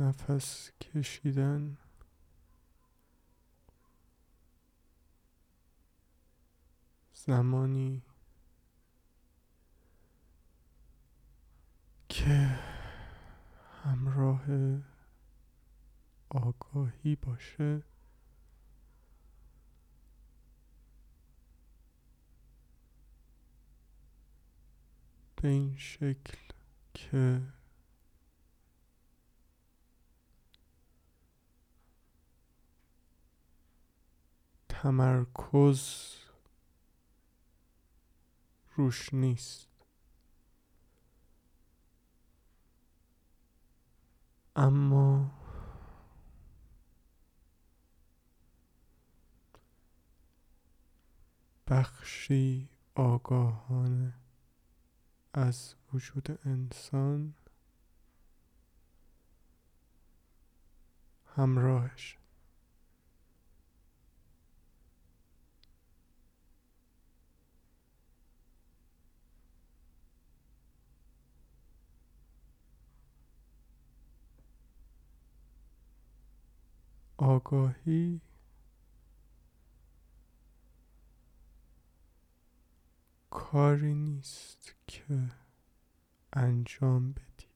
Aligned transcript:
نفس 0.00 0.70
کشیدن. 0.80 1.76
زمانی 7.14 8.02
که 12.08 12.58
همراه 13.84 14.42
آگاهی 16.28 17.16
باشه 17.16 17.82
به 25.36 25.48
این 25.48 25.76
شکل 25.76 26.38
که 26.94 27.42
تمرکز 34.82 36.14
روش 38.76 39.14
نیست. 39.14 39.68
اما 44.56 45.30
بخشی 51.66 52.68
آگاهانه 52.94 54.14
از 55.32 55.74
وجود 55.92 56.38
انسان 56.46 57.34
همراهش. 61.36 62.19
آگاهی. 77.20 78.20
کاری 83.30 83.94
نیست 83.94 84.74
که 84.86 85.30
انجام 86.32 87.12
بدی. 87.12 87.46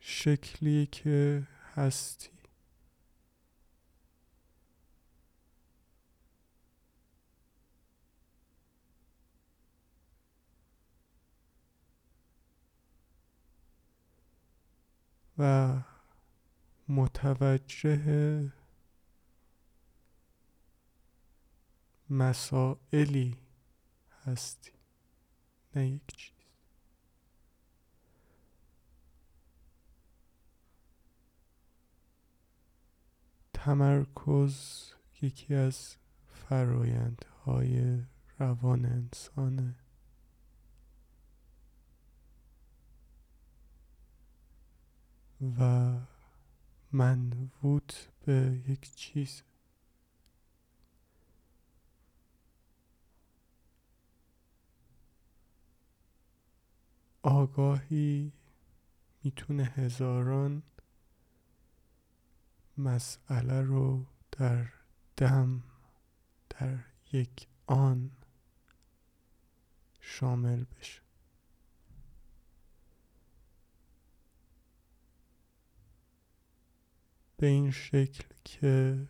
شکلی 0.00 0.86
که 0.86 1.46
هستی. 1.74 2.33
و 15.38 15.74
متوجه 16.88 18.52
مسائلی 22.10 23.36
هستی 24.24 24.70
نه 25.76 25.88
یک 25.88 26.16
چیز. 26.16 26.34
تمرکز 33.52 34.84
یکی 35.22 35.54
از 35.54 35.96
فرایندهای 36.28 38.02
روان 38.38 38.84
انسانه. 38.84 39.74
و 45.40 45.92
منوط 46.92 47.94
به 48.24 48.62
یک 48.68 48.94
چیز. 48.94 49.42
آگاهی 57.22 58.32
می‌تونه 59.24 59.64
هزاران 59.64 60.62
مسئله 62.78 63.60
رو 63.62 64.06
در 64.32 64.66
دم 65.16 65.62
در 66.50 66.78
یک 67.12 67.48
آن 67.66 68.10
شامل 70.00 70.64
بشه. 70.64 71.03
به 77.36 77.46
این 77.46 77.70
شکل 77.70 78.24
که 78.44 79.06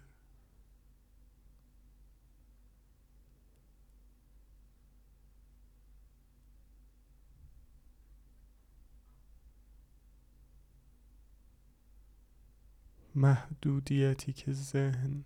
محدودیتی 13.14 14.32
که 14.32 14.52
ذهن 14.52 15.24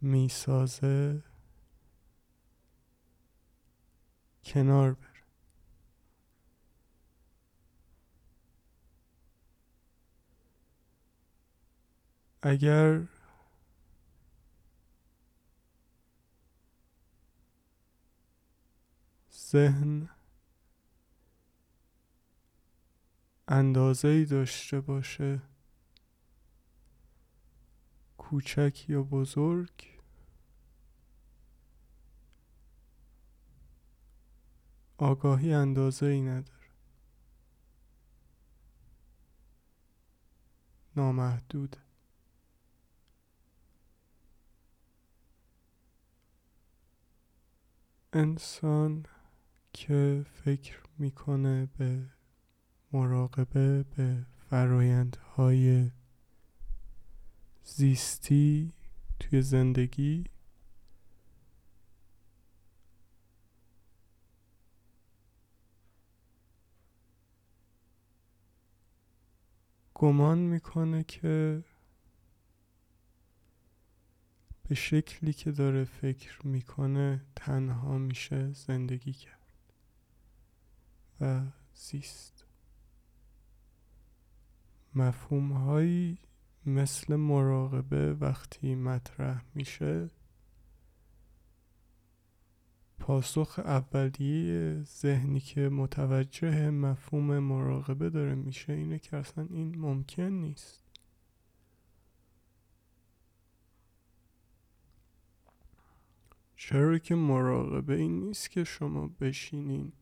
می‌سازه 0.00 1.22
کنار 4.44 4.94
بره. 4.94 5.13
اگر 12.46 13.06
ذهن 19.32 20.08
اندازه 23.48 24.24
داشته 24.24 24.80
باشه 24.80 25.42
کوچک 28.18 28.84
یا 28.88 29.02
بزرگ 29.02 30.00
آگاهی 34.98 35.52
اندازه 35.52 36.06
ای 36.06 36.22
نداره. 36.22 36.68
نامحدوده. 40.96 41.83
انسان 48.16 49.06
که 49.72 50.26
فکر 50.32 50.78
می‌کنه 50.98 51.68
به 51.78 52.02
مراقبه 52.92 53.82
به 53.82 54.26
فرایندهای 54.50 55.90
زیستی 57.64 58.72
توی 59.20 59.42
زندگی 59.42 60.24
گمان 69.94 70.38
می‌کنه 70.38 71.04
که 71.04 71.64
به 74.68 74.74
شکلی 74.74 75.32
که 75.32 75.52
داره 75.52 75.84
فکر 75.84 76.46
می‌کنه 76.46 77.22
تنها 77.36 77.98
میشه 77.98 78.52
زندگی 78.52 79.12
کرد 79.12 79.34
و 81.20 81.42
زیست. 81.74 82.44
مفهوم 84.94 85.52
هایی 85.52 86.18
مثل 86.66 87.16
مراقبه 87.16 88.14
وقتی 88.14 88.74
مطرح 88.74 89.44
میشه 89.54 90.10
پاسخ 92.98 93.58
اولیه 93.58 94.82
ذهنی 94.82 95.40
که 95.40 95.68
متوجه 95.68 96.70
مفهوم 96.70 97.38
مراقبه 97.38 98.10
داره 98.10 98.34
میشه 98.34 98.72
اینه 98.72 98.98
که 98.98 99.16
اصلا 99.16 99.46
این 99.50 99.78
ممکن 99.78 100.22
نیست. 100.22 100.83
چرا 106.56 106.98
که 106.98 107.14
مراقبه 107.14 107.94
این 107.94 108.20
نیست 108.20 108.50
که 108.50 108.64
شما 108.64 109.10
بشینین. 109.20 109.92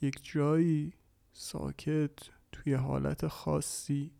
یک 0.00 0.20
جایی 0.22 0.92
ساکت 1.32 2.18
توی 2.52 2.74
حالت 2.74 3.26
خاصی. 3.26 4.10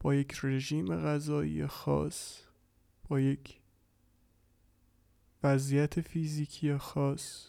با 0.00 0.14
یک 0.14 0.40
رژیم 0.42 0.96
غذایی 0.96 1.66
خاص 1.66 2.40
با 3.08 3.20
یک 3.20 3.60
وضعیت 5.42 6.00
فیزیکی 6.00 6.76
خاص 6.76 7.46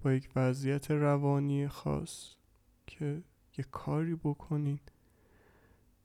با 0.00 0.12
یک 0.12 0.28
وضعیت 0.36 0.90
روانی 0.90 1.68
خاص 1.68 2.34
که 2.86 3.22
یه 3.58 3.64
کاری 3.70 4.14
بکنین. 4.14 4.80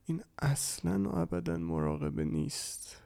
این 0.06 0.22
اصلا 0.38 1.10
و 1.10 1.18
ابدا 1.18 1.56
مراقبه 1.56 2.24
نیست. 2.24 3.03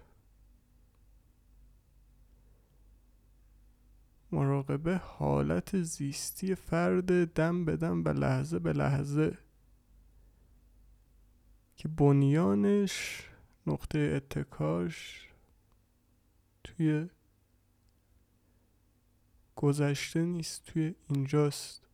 مراقبه 4.33 4.97
حالت 4.97 5.83
زیستی 5.83 6.55
فرد 6.55 7.33
دم 7.33 7.65
به 7.65 7.77
دم 7.77 8.05
و 8.05 8.09
لحظه 8.09 8.59
به 8.59 8.73
لحظه. 8.73 9.39
که 11.77 11.89
بنیانش 11.89 13.25
نقطه 13.67 13.99
اتکاش 13.99 15.29
توی 16.65 17.09
گذشته 19.57 20.25
نیست 20.25 20.65
توی 20.65 20.95
اینجاست. 21.09 21.87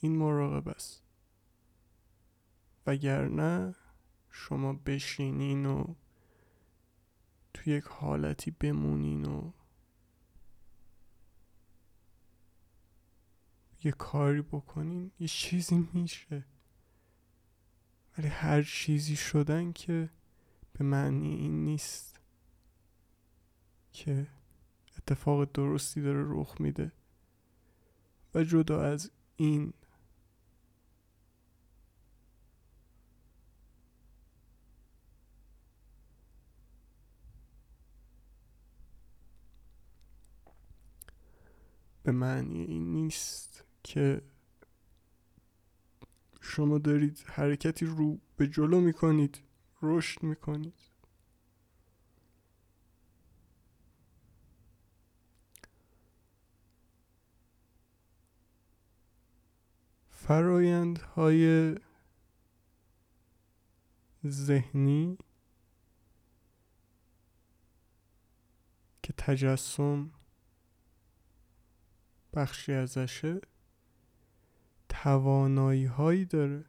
این 0.00 0.16
مراقبه 0.16 0.70
است. 0.70 1.02
وگرنه 2.86 3.74
شما 4.30 4.72
بشینین 4.72 5.66
و 5.66 5.94
توی 7.54 7.72
یک 7.72 7.84
حالتی 7.84 8.50
بمونین 8.50 9.24
و 9.24 9.52
یه 13.84 13.92
کاری 13.92 14.42
بکنین 14.42 15.10
یه 15.20 15.28
چیزی 15.28 15.88
میشه. 15.92 16.44
ولی 18.18 18.28
هر 18.28 18.62
چیزی 18.62 19.16
شدن 19.16 19.72
که 19.72 20.10
به 20.72 20.84
معنی 20.84 21.34
این 21.34 21.64
نیست 21.64 22.20
که 23.92 24.26
اتفاق 24.98 25.52
درستی 25.52 26.02
داره 26.02 26.24
رخ 26.26 26.60
میده. 26.60 26.92
و 28.34 28.44
جدا 28.44 28.82
از 28.82 29.10
این 29.36 29.72
به 42.02 42.12
معنی 42.12 42.62
این 42.62 42.92
نیست. 42.92 43.67
که 43.88 44.22
شما 46.40 46.78
دارید 46.78 47.24
حرکتی 47.26 47.86
رو 47.86 48.18
به 48.36 48.46
جلو 48.46 48.80
می‌کنید 48.80 49.42
رشد 49.82 50.22
می‌کنید. 50.22 50.74
فرایندهای 60.10 61.74
ذهنی 64.26 65.18
که 69.02 69.12
تجسم 69.12 70.10
بخشی 72.34 72.72
ازشه 72.72 73.40
توانایی 75.02 75.84
هایی 75.84 76.24
داره. 76.24 76.64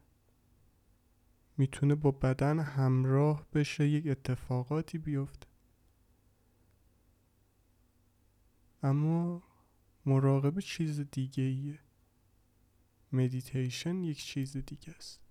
می‌تونه 1.58 1.96
با 1.96 2.12
بدن 2.12 2.60
همراه 2.60 3.48
بشه 3.54 3.88
یک 3.88 4.08
اتفاقاتی 4.08 4.98
بیفته. 4.98 5.48
اما 8.84 9.44
مراقبه 10.06 10.62
چیز 10.62 11.00
دیگه 11.00 11.44
ایه 11.44 11.80
مدیتیشن 13.12 14.04
یک 14.04 14.24
چیز 14.24 14.58
دیگه 14.58 14.94
است. 14.94 15.22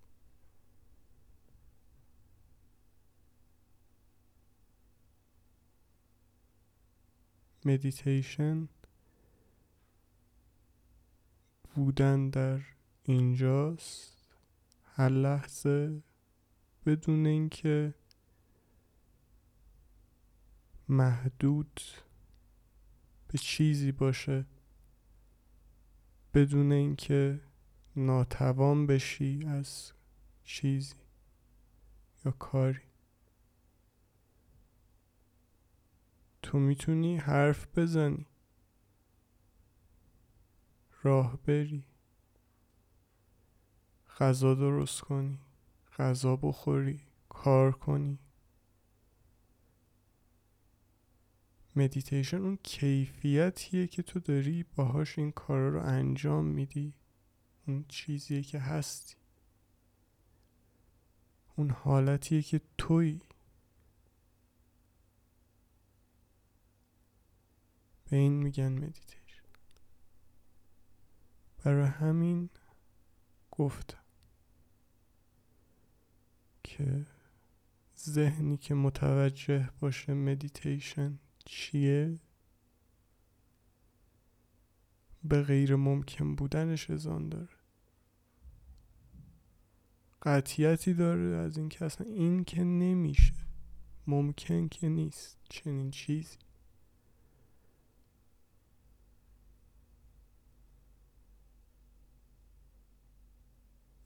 مدیتیشن 7.65 8.69
بودن 11.75 12.31
در 12.31 12.78
اینجاست. 13.09 14.29
هر 14.85 15.09
لحظه 15.09 16.03
بدون 16.87 17.27
اینکه 17.27 17.95
محدود 20.89 21.81
به 23.29 23.39
چیزی 23.39 23.93
باشه 23.93 24.47
بدون 26.35 26.73
اینکه 26.73 27.41
ناتوان 27.97 28.87
بشی 28.87 29.45
از 29.47 29.93
چیزی 30.45 30.95
یا 32.25 32.33
کاری. 32.33 32.81
تو 36.43 36.59
می‌تونی 36.59 37.17
حرف 37.17 37.79
بزنی 37.79 38.27
راه 41.03 41.37
بری. 41.37 41.88
غذا 44.19 44.55
درست 44.55 45.01
کنی 45.01 45.39
غذا 45.99 46.37
بخوری 46.37 47.01
کار 47.29 47.73
کنی. 47.73 48.19
مدیتیشن 51.77 52.37
اون 52.37 52.59
کیفیتیه 52.63 53.87
که 53.87 54.03
تو 54.03 54.21
داری 54.21 54.65
باهاش 54.77 55.19
این 55.19 55.33
کارا 55.33 55.69
رو 55.69 55.83
انجام 55.83 56.45
میدی. 56.45 56.95
اون 57.67 57.85
چیزیه 57.89 58.43
که 58.43 58.59
هستی. 58.59 59.15
اون 61.57 61.71
حالتیه 61.71 62.43
که 62.43 62.61
توی 62.79 63.21
به 68.11 68.17
این 68.17 68.33
میگن 68.33 68.73
مدیتیشن 68.73 69.43
برای 71.65 71.87
همین 71.87 72.51
گفتم. 73.51 74.08
که 76.79 77.07
ذهنی 77.99 78.57
که 78.57 78.75
متوجه 78.75 79.71
باشه 79.81 80.15
مدیتیشن 80.15 81.19
چیه 81.45 82.19
به 85.25 85.43
غیر 85.43 85.77
ممکن 85.77 86.35
بودنش 86.35 86.91
ازان 86.91 87.29
داره. 87.29 87.49
قطیتی 90.23 90.95
داره 90.95 91.37
از 91.37 91.59
این 91.59 91.69
که 91.69 91.85
اصلا 91.85 92.07
این 92.07 92.45
که 92.45 92.65
نمیشه 92.65 93.35
ممکن 94.07 94.69
که 94.69 94.89
نیست 94.89 95.39
چنین 95.49 95.91
چیزی. 95.91 96.37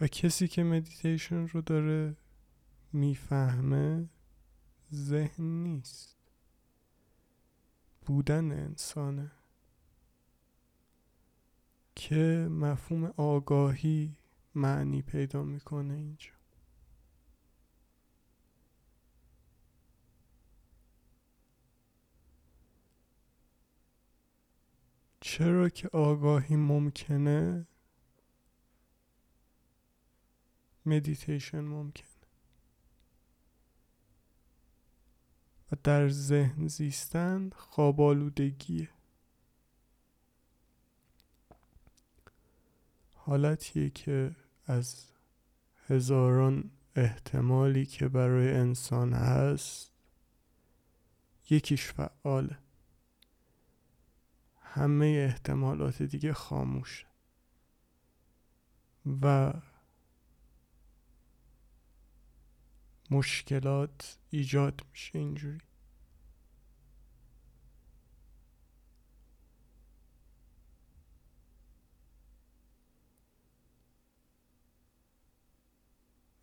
و 0.01 0.07
کسی 0.07 0.49
که 0.49 0.63
مدیتیشن 0.63 1.47
رو 1.49 1.61
داره 1.61 2.17
می‌فهمه 2.93 4.09
ذهن 4.95 5.45
نیست. 5.45 6.17
بودن 8.07 8.53
انسانه. 8.53 9.33
که 11.95 12.49
مفهوم 12.51 13.05
آگاهی 13.17 14.17
معنی 14.55 15.03
پیدا 15.03 15.43
می‌کنه 15.43 15.95
اینجا. 15.95 16.33
چرا 25.21 25.69
که 25.69 25.89
آگاهی 25.89 26.57
ممکنه؟ 26.57 27.67
مدیتیشن 30.87 31.61
ممکنه. 31.61 32.12
در 35.77 36.09
ذهن 36.09 36.69
زیستن 36.69 37.51
خواب 37.57 38.01
آلودگیه 38.01 38.89
حالتیه 43.15 43.91
که 43.91 44.37
از 44.67 45.05
هزاران 45.89 46.71
احتمالی 46.97 47.87
که 47.87 48.09
برای 48.09 48.55
انسان 48.55 49.13
هست 49.13 49.93
یکیش 51.51 51.93
فعاله. 51.93 52.59
همه 54.63 55.07
احتمالات 55.07 56.03
دیگه 56.03 56.33
خاموشه. 56.33 57.07
و 59.23 59.53
مشکلات 63.13 64.19
ایجاد 64.31 64.81
میشه 64.91 65.19
اینجوری. 65.19 65.59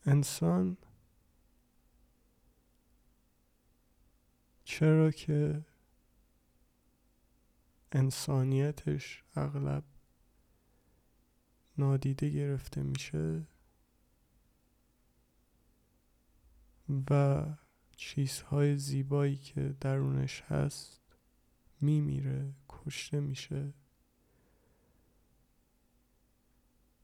انسان 0.05 0.77
چرا 4.63 5.11
که 5.11 5.65
انسانیتش 7.91 9.23
اغلب 9.35 9.83
نادیده 11.77 12.29
گرفته 12.29 12.83
میشه؟ 12.83 13.47
و 16.89 17.45
چیزهای 17.95 18.77
زیبایی 18.77 19.35
که 19.35 19.75
درونش 19.81 20.41
هست 20.41 21.01
میمیره 21.81 22.53
کشته 22.69 23.19
میشه. 23.19 23.73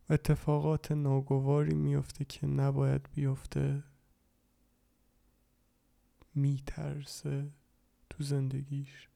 اتفاقات 0.10 0.92
ناگواری 0.92 1.76
میفته 1.76 2.26
که 2.26 2.48
نباید 2.48 3.10
بیفته. 3.16 3.84
میترسه 6.36 7.52
تو 8.10 8.24
زندگیش. 8.24 9.10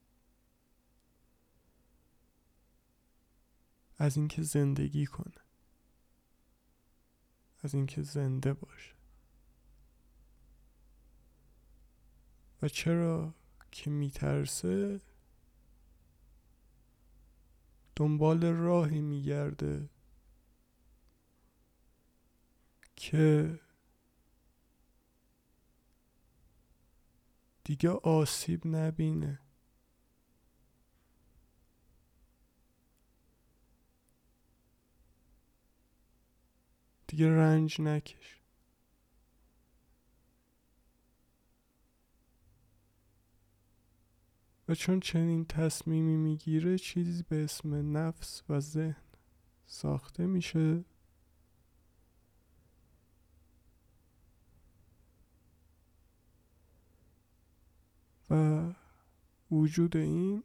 از 3.98 4.16
اینکه 4.16 4.42
زندگی 4.42 5.06
کنه. 5.06 5.40
از 7.62 7.74
اینکه 7.74 8.02
زنده 8.02 8.52
باشه. 8.52 8.99
و 12.62 12.68
چرا 12.68 13.34
که 13.70 13.90
میترسه؟ 13.90 15.00
دنبال 17.96 18.44
راهی 18.44 19.00
میگرده 19.00 19.88
که 22.96 23.60
دیگه 27.64 27.90
آسیب 27.90 28.66
نبینه. 28.66 29.40
دیگه 37.06 37.36
رنج 37.36 37.80
نکش. 37.80 38.39
چون 44.74 45.00
چنین 45.00 45.44
تصمیمی 45.44 46.16
می‌گیره 46.16 46.78
چیزی 46.78 47.22
به 47.28 47.44
اسم 47.44 47.96
نفس 47.96 48.42
و 48.48 48.60
ذهن 48.60 49.04
ساخته 49.66 50.26
میشه. 50.26 50.84
و 58.30 58.62
وجود 59.50 59.96
این 59.96 60.42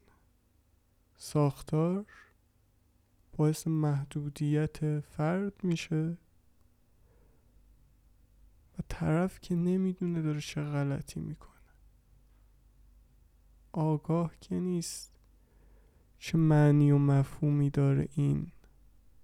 ساختار 1.18 2.06
باعث 3.38 3.68
محدودیت 3.68 5.00
فرد 5.00 5.64
میشه. 5.64 6.18
و 8.80 8.84
طرف 8.90 9.40
که 9.40 9.56
نمی‌دونه 9.56 10.22
داره 10.22 10.42
چه 10.42 10.62
غلطی 10.62 11.20
می‌کنه. 11.20 11.55
آگاه 13.76 14.32
که 14.42 14.56
نیست. 14.60 15.12
چه 16.20 16.38
معنی 16.38 16.92
و 16.92 16.98
مفهومی 16.98 17.70
داره 17.70 18.08
این 18.16 18.52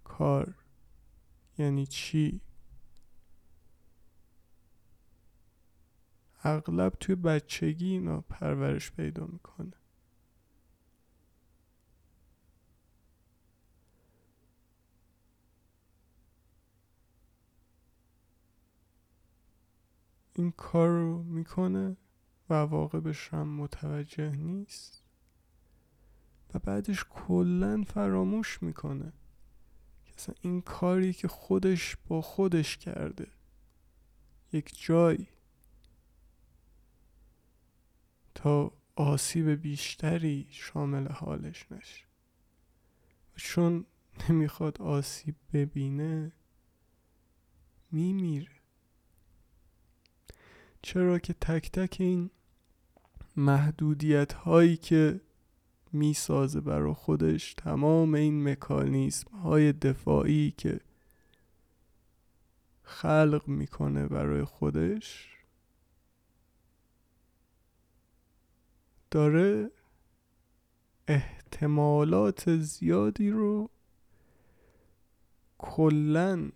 کار؟ 0.04 0.56
یعنی 1.58 1.86
چی؟ 1.86 2.42
اغلب 6.44 6.94
توی 7.00 7.16
بچگی 7.16 7.92
اینا 7.92 8.22
پرورش 8.22 8.92
پیدا 8.92 9.26
می‌کنه. 9.26 9.74
این 20.34 20.52
کار 20.52 20.90
رو 20.90 21.24
می‌کنه 21.24 21.98
عواقبش 22.54 23.34
هم 23.34 23.48
متوجه 23.48 24.32
نیست 24.36 25.04
و 26.54 26.60
بعدش 26.60 27.06
کلا 27.10 27.84
فراموش 27.84 28.64
می‌کنه 28.64 29.14
که 30.06 30.34
این 30.42 30.62
کاری 30.62 31.14
که 31.14 31.28
خودش 31.28 31.98
با 32.08 32.22
خودش 32.22 32.78
کرده 32.78 33.28
یک 34.54 34.84
جایی 34.84 35.28
تا 38.36 38.72
آسیب 38.96 39.50
بیشتری 39.50 40.48
شامل 40.50 41.08
حالش 41.08 41.72
نشه. 41.72 42.06
چون 43.36 43.86
نمی‌خواد 44.30 44.82
آسیب 44.82 45.36
ببینه 45.54 46.32
میمیره. 47.92 48.52
چرا 50.82 51.20
که 51.20 51.34
تک 51.34 51.72
تک 51.72 51.98
این 52.00 52.32
محدودیت 53.36 54.34
هایی 54.34 54.78
که 54.78 55.22
می‌سازه 55.94 56.62
برا 56.62 56.94
خودش 56.94 57.54
تمام 57.54 58.14
این 58.14 58.50
مکانیزم 58.50 59.38
های 59.38 59.74
دفاعی 59.74 60.54
که 60.58 60.80
خلق 62.84 63.48
می‌کنه 63.48 64.08
برای 64.08 64.44
خودش 64.44 65.30
داره 69.12 69.72
احتمالات 71.08 72.58
زیادی 72.58 73.30
رو 73.30 73.70
کلا 75.58 76.50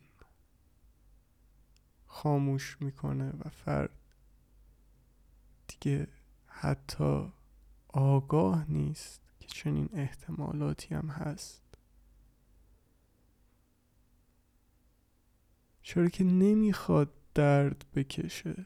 خاموش 2.08 2.77
می‌کنه 2.82 3.29
و 3.29 3.50
فرد 3.50 3.89
دیگه 5.67 6.08
حتی 6.57 7.33
آگاه 7.88 8.71
نیست 8.71 9.21
که 9.39 9.47
چنین 9.47 9.89
احتمالاتی 9.93 10.95
هم 10.95 11.07
هست. 11.07 11.77
چرا 15.81 16.09
که 16.09 16.24
نمی‌خواد 16.24 17.13
درد 17.33 17.85
بکشه. 17.95 18.65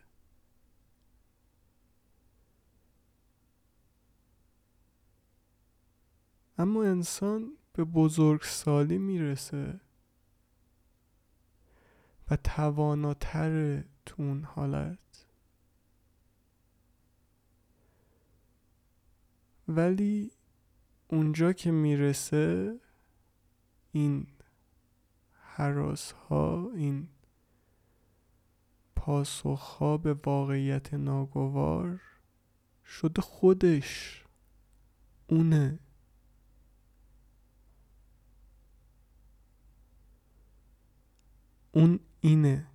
اما 6.58 6.84
انسان 6.84 7.58
به 7.74 7.84
بزرگسالی 7.84 8.98
می‌رسه 8.98 9.82
و 12.32 12.36
تواناتر 12.36 13.82
تو 14.06 14.24
اون 14.24 14.44
حالت. 14.44 15.09
ولی 19.70 20.32
اونجا 21.08 21.54
که 21.54 21.72
می‌رسه 21.72 22.80
این 23.92 24.28
حراس 25.34 26.12
ها 26.12 26.72
این 26.76 27.08
پاسخ 28.96 29.62
ها 29.62 29.98
به 29.98 30.14
واقعیت 30.14 30.94
ناگوار 30.94 32.02
شده 32.86 33.22
خودش 33.22 34.24
اونه. 35.28 35.80
اون 41.72 42.00
اینه. 42.22 42.68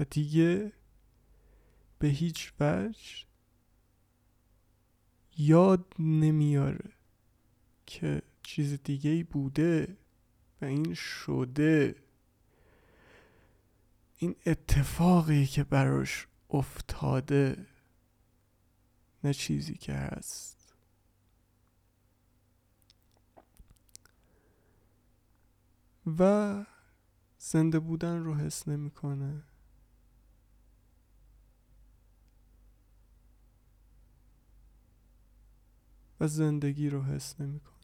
و 0.00 0.04
دیگه 0.04 0.72
به 1.98 2.08
هیچ 2.08 2.52
وجه 2.60 3.25
یاد 5.38 5.94
نمیاره 5.98 6.92
که 7.86 8.22
چیز 8.42 8.82
دیگه 8.82 9.24
بوده 9.24 9.96
و 10.60 10.64
این 10.64 10.94
شده. 10.94 11.94
این 14.16 14.36
اتفاقی 14.46 15.46
که 15.46 15.64
براش 15.64 16.26
افتاده 16.50 17.66
نه 19.24 19.34
چیزی 19.34 19.74
که 19.74 19.92
هست. 19.92 20.74
و 26.18 26.64
زنده 27.38 27.78
بودن 27.78 28.24
رو 28.24 28.34
حس 28.34 28.68
نمی‌کنه. 28.68 29.42
و 36.20 36.26
زندگی 36.28 36.90
رو 36.90 37.02
حس 37.02 37.40
نمی‌کنه. 37.40 37.76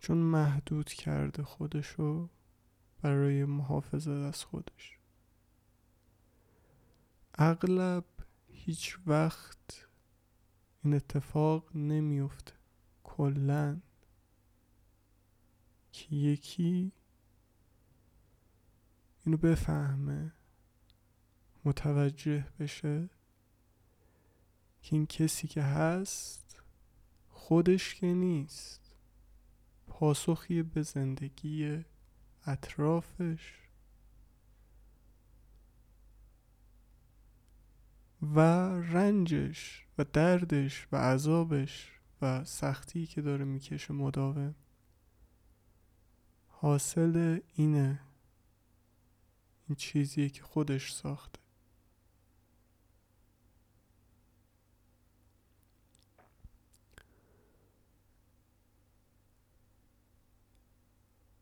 چون 0.00 0.16
محدود 0.16 0.88
کرده 0.88 1.42
خودشو 1.42 2.28
برای 3.02 3.44
محافظت 3.44 4.08
از 4.08 4.44
خودش. 4.44 4.98
اغلب 7.34 8.04
هیچ 8.48 8.98
وقت 9.06 9.88
این 10.84 10.94
اتفاق 10.94 11.76
نمیفته 11.76 12.52
کلا 13.02 13.80
که 15.92 16.16
یکی 16.16 16.92
اینو 19.24 19.36
بفهمه. 19.36 20.32
متوجه 21.64 22.46
بشه 22.60 23.08
که 24.82 24.96
این 24.96 25.06
کسی 25.06 25.48
که 25.48 25.62
هست 25.62 26.62
خودش 27.28 27.94
که 27.94 28.06
نیست. 28.06 28.94
پاسخی 29.86 30.62
به 30.62 30.82
زندگی 30.82 31.84
اطرافش. 32.46 33.54
و 38.22 38.40
رنجش 38.68 39.86
و 39.98 40.04
دردش 40.04 40.88
و 40.92 40.96
عذابش 40.96 41.92
و 42.22 42.44
سختی 42.44 43.06
که 43.06 43.22
داره 43.22 43.44
می‌کشه 43.44 43.94
مداوم. 43.94 44.54
حاصل 46.48 47.40
اینه 47.54 48.00
این 49.68 49.76
چیزیه 49.76 50.28
که 50.28 50.42
خودش 50.42 50.92
ساخته. 50.92 51.38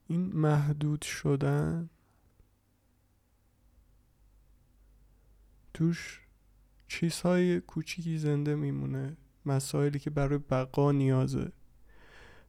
این 0.08 0.32
محدود 0.32 1.02
شدن 1.02 1.90
توش 5.74 6.20
چیزهای 6.88 7.60
کوچیکی 7.60 8.18
زنده 8.18 8.54
میمونه. 8.54 9.16
مسائلی 9.46 9.98
که 9.98 10.10
برای 10.10 10.38
بقا 10.38 10.92
نیازه. 10.92 11.52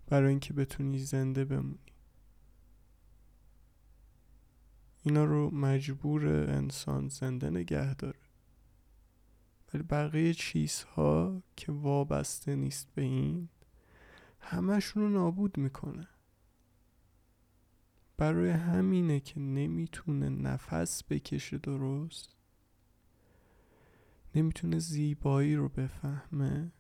برای 0.08 0.30
اینکه 0.30 0.54
بتونی 0.54 1.00
زنده 1.00 1.46
بمونی. 1.46 1.80
اینا 5.08 5.26
رو 5.26 5.56
مجبور 5.56 6.28
انسان 6.28 7.08
زنده 7.08 7.50
نگه 7.50 7.96
داره. 7.96 8.20
ولی 9.74 9.84
بقیه 9.84 10.34
چیزها 10.34 11.44
که 11.56 11.72
وابسته 11.72 12.56
نیست 12.56 12.94
به 12.96 13.02
این 13.02 13.50
همشون 14.40 15.04
رو 15.04 15.10
نابود 15.10 15.58
می‌کنه. 15.58 16.08
برای 18.18 18.50
همینه 18.50 19.20
که 19.20 19.40
نمی‌تونه 19.40 20.30
نفس 20.30 21.04
بکشه 21.04 21.58
درست. 21.58 22.36
نمی‌تونه 24.36 24.80
زیبایی 24.80 25.56
رو 25.56 25.70
بفهمه. 25.70 26.72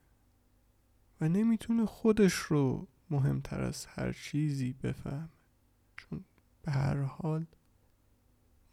و 1.21 1.29
نمی‌تونه 1.29 1.85
خودش 1.85 2.33
رو 2.33 2.87
مهمتر 3.09 3.61
از 3.61 3.85
هر 3.85 4.11
چیزی 4.11 4.73
بفهمه. 4.73 5.29
چون 5.97 6.25
به 6.61 6.71
هر 6.71 7.01
حال 7.01 7.45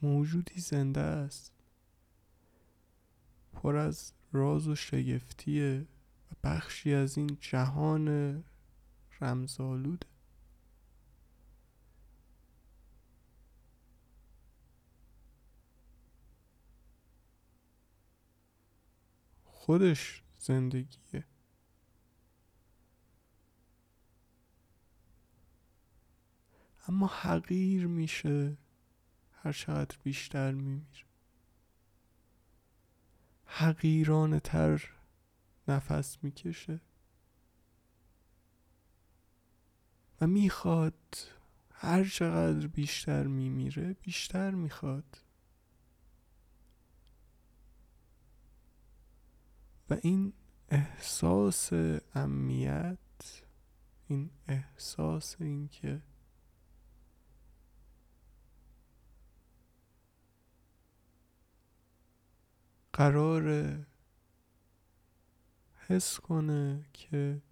موجودی 0.04 0.60
زنده 0.60 1.00
است. 1.00 1.52
پر 3.52 3.76
از 3.76 4.12
راز 4.32 4.68
و 4.68 4.74
شگفتیه 4.74 5.86
و 6.30 6.34
بخشی 6.44 6.94
از 6.94 7.18
این 7.18 7.38
جهان 7.40 8.44
رمزالوده 9.20 10.06
خودش 19.44 20.22
زندگیه. 20.38 21.24
اما 26.88 27.06
حقیر 27.06 27.86
میشه. 27.86 28.56
هر 29.44 29.52
چقدر 29.52 29.96
بیشتر 30.02 30.52
میمیره. 30.52 31.06
حقیرانه 33.44 34.40
تر 34.40 34.90
نفس 35.68 36.18
می‌کشه. 36.22 36.80
و 40.20 40.26
می‌خواد 40.26 41.28
هر 41.70 42.04
چقدر 42.04 42.66
بیشتر 42.66 43.26
میمیره 43.26 43.92
بیشتر 43.92 44.50
می‌خواد. 44.50 45.18
و 49.90 49.96
این 50.02 50.32
احساس 50.68 51.72
امنیت 52.14 52.98
این 54.06 54.30
احساس 54.48 55.36
اینکه 55.40 56.02
قرار 62.94 63.76
حس 65.76 66.20
کنه 66.20 66.84
که 66.92 67.42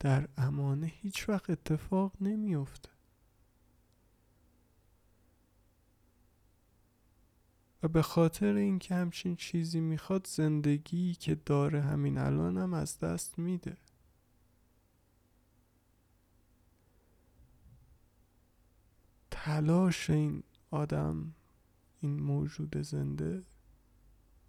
در 0.00 0.28
امانه 0.36 0.86
هیچ 0.86 1.28
وقت 1.28 1.50
اتفاق 1.50 2.12
نمیافته. 2.20 2.88
و 7.82 7.88
به 7.88 8.02
خاطر 8.02 8.54
اینکه 8.54 8.94
همچین 8.94 9.36
چیزی 9.36 9.80
می‌خواد 9.80 10.26
زندگی 10.26 11.14
که 11.14 11.34
داره 11.34 11.82
همین 11.82 12.18
الان 12.18 12.58
هم 12.58 12.74
از 12.74 12.98
دست 12.98 13.38
میده. 13.38 13.76
تلاش 19.30 20.10
این 20.10 20.42
آدم 20.70 21.34
این 22.00 22.20
موجود 22.20 22.76
زنده 22.82 23.42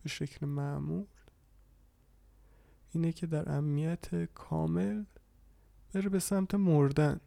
به 0.03 0.09
شکل 0.09 0.45
معمول 0.45 1.05
اینه 2.91 3.11
که 3.11 3.27
در 3.27 3.51
امنیت 3.51 4.25
کامل 4.25 5.03
بره 5.93 6.09
به 6.09 6.19
سمت 6.19 6.55
مردن. 6.55 7.19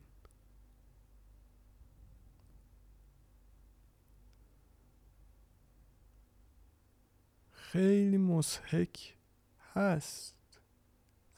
خیلی 7.52 8.18
مسحک 8.18 9.16
هست 9.74 10.36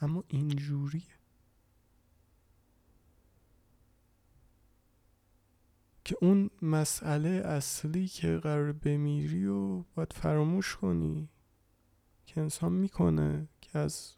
اما 0.01 0.25
اینجوریه. 0.29 1.18
که 6.09 6.17
اون 6.21 6.51
مسئله 6.63 7.29
اصلی 7.29 8.09
که 8.09 8.37
قرار 8.37 8.73
بمیری 8.73 9.47
و 9.47 9.83
باید 9.95 10.13
فراموش 10.13 10.77
کنی 10.77 11.29
که 12.27 12.41
انسان 12.41 12.73
می‌کنه 12.73 13.49
که 13.61 13.79
از 13.79 14.15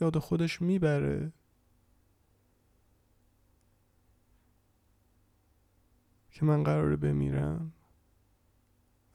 یاد 0.00 0.18
خودش 0.18 0.62
می‌بره. 0.62 1.32
که 6.30 6.44
من 6.44 6.62
قراره 6.62 6.96
بمیرم. 6.96 7.72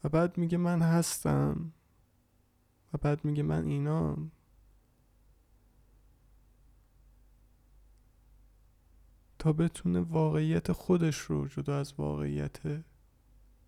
و 0.04 0.08
بعد 0.08 0.38
میگه 0.38 0.58
من 0.58 0.82
هستم. 0.82 1.72
و 2.92 2.98
بعد 2.98 3.24
میگه 3.24 3.42
من 3.42 3.64
اینام. 3.64 4.30
بتونه 9.52 10.00
واقعیت 10.00 10.72
خودش 10.72 11.16
رو 11.18 11.48
جدا 11.48 11.78
از 11.80 11.94
واقعیت 11.98 12.84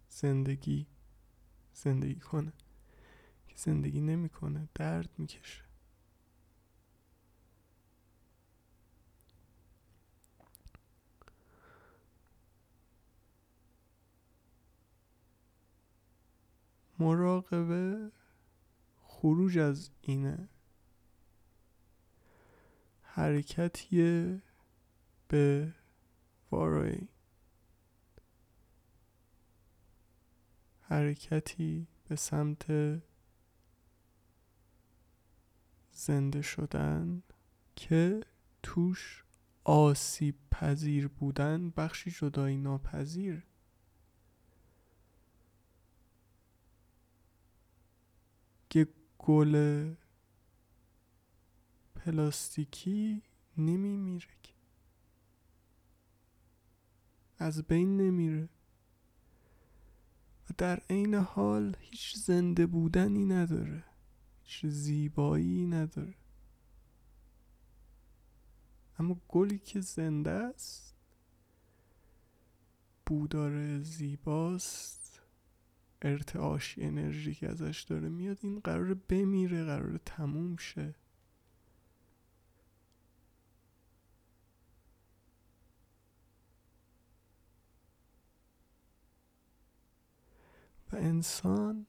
زندگی 0.09 0.87
زندگی 1.73 2.21
کنه. 2.21 2.53
که 3.49 3.55
زندگی 3.57 4.01
نمی‌کنه 4.01 4.69
درد 4.75 5.11
می‌کشه. 5.19 5.65
مراقبه 16.99 18.11
خروج 19.03 19.59
از 19.59 19.91
اینه. 20.01 20.49
حرکتیه 23.03 24.43
به 25.29 25.75
وارای 26.51 27.09
حرکتی 30.81 31.87
به 32.09 32.17
سمت 32.17 32.67
زنده 35.93 36.43
شدن 36.43 37.23
که 37.77 38.21
توش 38.63 39.25
آسیب 39.65 40.35
پذیر 40.51 41.09
بودن 41.09 41.71
بخشی 41.71 42.11
جدایی 42.11 42.57
ناپذیر. 42.57 43.47
که 48.71 48.89
گل 49.19 49.95
پلاستیکی 51.95 53.23
نمیمیره. 53.57 54.38
از 57.39 57.63
بین 57.63 57.97
نمیره. 57.97 58.49
و 60.51 60.55
در 60.59 60.83
عین 60.91 61.15
حال 61.15 61.77
هیچ 61.81 62.17
زنده 62.17 62.67
بودنی 62.67 63.25
نداره. 63.25 63.85
هیچ 64.43 64.67
زیبایی 64.67 65.67
نداره. 65.67 66.15
اما 68.99 69.21
گلی 69.29 69.59
که 69.59 69.81
زنده 69.81 70.31
است 70.31 70.95
بودار 73.07 73.83
زیباست. 73.83 75.21
ارتعاشی 76.03 76.83
انرژی 76.83 77.35
که 77.35 77.49
ازش 77.49 77.87
داره 77.89 78.09
میاد 78.09 78.39
این 78.43 78.61
قرار 78.61 78.95
بمیره 78.95 79.65
قرار 79.65 80.01
تموم 80.05 80.57
شه. 80.57 80.95
و 90.93 90.97
انسان 90.97 91.87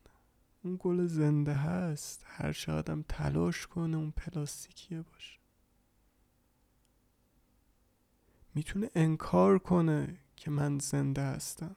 اون 0.63 0.77
گل 0.79 1.07
زنده 1.07 1.53
هست. 1.53 2.23
هر 2.25 2.53
چقدر 2.53 3.01
تلاش 3.09 3.67
کنه 3.67 3.97
اون 3.97 4.11
پلاستیکیه 4.11 5.01
باشه. 5.01 5.39
می‌تونه 8.55 8.89
انکار 8.95 9.59
کنه 9.59 10.17
که 10.35 10.51
من 10.51 10.79
زنده 10.79 11.21
هستم. 11.21 11.75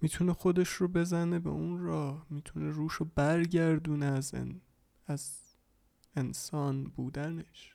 می‌تونه 0.00 0.32
خودش 0.32 0.68
رو 0.68 0.88
بزنه 0.88 1.38
به 1.38 1.50
اون 1.50 1.78
راه. 1.78 2.26
می‌تونه 2.30 2.70
روش 2.70 2.92
رو 2.92 3.06
برگردونه 3.14 4.06
از, 4.06 4.34
از 5.06 5.40
انسان 6.16 6.84
بودنش. 6.84 7.74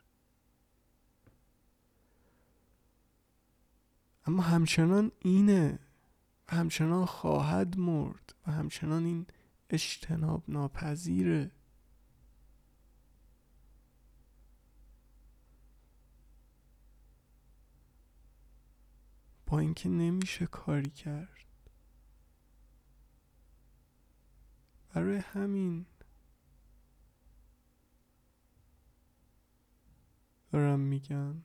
اما 4.26 4.44
همچنان 4.44 5.12
اینه 5.20 5.80
همچنان 6.50 7.06
خواهد 7.06 7.78
مرد 7.78 8.36
و 8.48 8.52
همچنان 8.52 9.06
این 9.06 9.26
اجتناب 9.70 10.44
ناپذیره. 10.48 11.52
با 19.46 19.60
اینکه 19.60 19.90
نمیشه 19.90 20.46
کاری 20.46 20.90
کرد. 20.90 21.40
برای 24.94 25.18
همین 25.18 25.86
دارم 30.52 30.80
میگم 30.80 31.44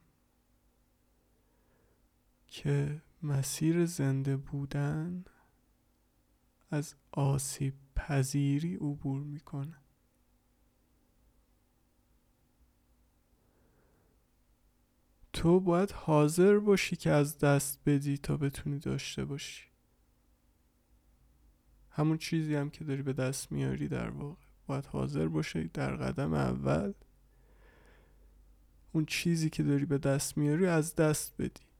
که 2.47 3.03
مسیر 3.24 3.87
زنده 3.87 4.37
بودن 4.37 5.24
از 6.70 6.94
آسیب 7.12 7.74
پذیری 7.96 8.74
عبور 8.74 9.22
می‌کنه 9.22 9.76
تو 15.32 15.60
باید 15.60 15.90
حاضر 15.90 16.58
باشی 16.58 16.96
که 16.96 17.10
از 17.10 17.38
دست 17.38 17.80
بدی 17.87 18.18
تا 18.18 18.37
بتونی 18.37 18.78
داشته 18.78 19.24
باشی. 19.24 19.64
همون 21.90 22.18
چیزی 22.18 22.54
هم 22.54 22.70
که 22.70 22.84
داری 22.84 23.02
به 23.02 23.12
دست 23.12 23.52
میاری 23.52 23.88
در 23.88 24.10
واقع. 24.10 24.44
باید 24.66 24.87
حاضر 24.87 25.28
باشی 25.28 25.68
در 25.68 25.96
قدم 25.96 26.34
اول 26.34 26.92
اون 28.92 29.06
چیزی 29.06 29.50
که 29.50 29.62
داری 29.62 29.84
به 29.84 29.98
دست 29.98 30.38
میاری 30.38 30.66
از 30.66 30.94
دست 30.94 31.34
بدی. 31.38 31.73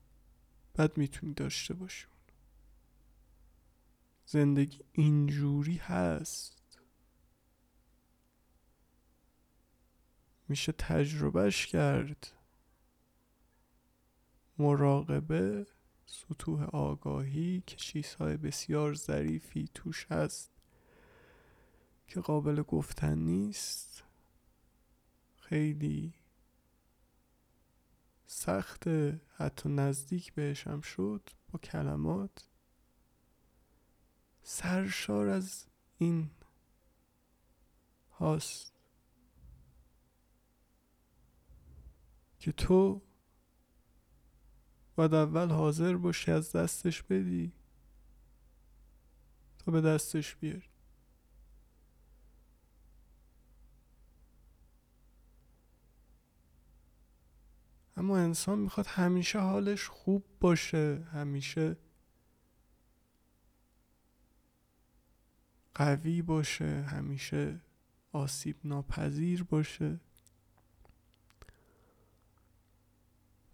بعد 0.75 0.97
می‌تونی 0.97 1.33
داشته 1.33 1.73
باشی 1.73 2.05
زندگی 4.25 4.79
اینجوری 4.91 5.75
هست. 5.75 6.79
میشه 10.47 10.71
تجربهش 10.71 11.67
کرد. 11.67 12.31
مراقبه 14.57 15.67
سطوح 16.05 16.63
آگاهی 16.63 17.63
که 17.67 17.75
چیزهای 17.75 18.37
بسیار 18.37 18.93
ظریفی 18.93 19.69
توش 19.73 20.05
هست 20.05 20.51
که 22.07 22.19
قابل 22.21 22.61
گفتن 22.61 23.17
نیست. 23.17 24.03
خیلی 25.37 26.13
سخت 28.37 28.87
حتی 29.35 29.69
نزدیک 29.69 30.33
بهشم 30.33 30.81
شد 30.81 31.29
با 31.51 31.59
کلمات 31.59 32.49
سرشار 34.43 35.27
از 35.27 35.65
این 35.97 36.31
هاست 38.11 38.73
که 42.39 42.51
تو 42.51 43.01
باید 44.95 45.13
اول 45.13 45.49
حاضر 45.49 45.97
باشی 45.97 46.31
از 46.31 46.51
دستش 46.51 47.03
بدی 47.03 47.53
تا 49.59 49.71
به 49.71 49.81
دستش 49.81 50.35
بیاری. 50.35 50.69
اما 57.97 58.17
انسان 58.17 58.59
می‌خواد 58.59 58.87
همیشه 58.87 59.39
حالش 59.39 59.87
خوب 59.87 60.25
باشه 60.39 61.07
همیشه 61.11 61.77
قوی 65.75 66.21
باشه 66.21 66.81
همیشه 66.81 67.61
آسیب 68.11 68.55
ناپذیر 68.63 69.43
باشه 69.43 69.99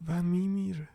و 0.08 0.23
میمیره. 0.23 0.89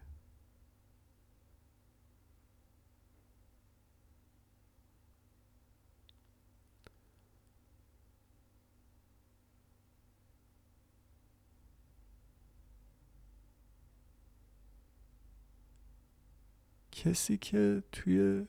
کسی 17.07 17.37
که 17.37 17.83
توی 17.93 18.47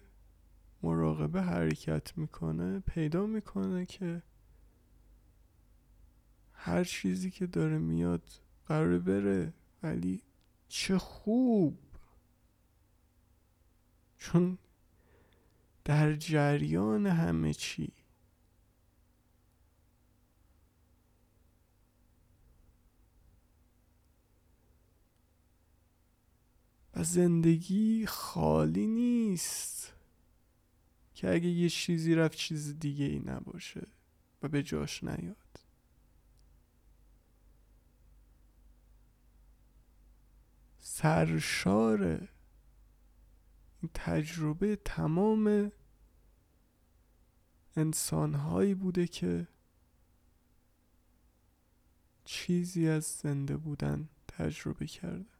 مراقبه 0.83 1.41
حرکت 1.41 2.17
می‌کنه 2.17 2.79
پیدا 2.79 3.25
می‌کنه 3.25 3.85
که 3.85 4.23
هر 6.53 6.83
چیزی 6.83 7.31
که 7.31 7.47
داره 7.47 7.77
میاد 7.77 8.23
قرار 8.65 8.99
بره. 8.99 9.53
ولی 9.83 10.21
چه 10.67 10.97
خوب! 10.97 11.79
چون 14.17 14.57
در 15.85 16.13
جریان 16.13 17.07
همه 17.07 17.53
چی 17.53 17.91
زندگی 27.03 28.05
خالی 28.05 28.87
نیست 28.87 29.93
که 31.13 31.33
اگه 31.33 31.47
یه 31.47 31.69
چیزی 31.69 32.15
رفت 32.15 32.37
چیز 32.37 32.79
دیگه 32.79 33.05
ای 33.05 33.19
نباشه 33.19 33.87
و 34.41 34.47
به 34.47 34.63
جاش 34.63 35.03
نیاد. 35.03 35.37
سرشار 40.79 42.29
این 43.81 43.91
تجربه 43.93 44.75
تمام 44.75 45.71
انسانهایی 47.75 48.73
بوده 48.73 49.07
که 49.07 49.47
چیزی 52.25 52.87
از 52.87 53.03
زنده 53.03 53.57
بودن 53.57 54.09
تجربه 54.27 54.87
کرده. 54.87 55.36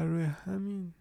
برای 0.00 0.24
همین. 0.24 0.94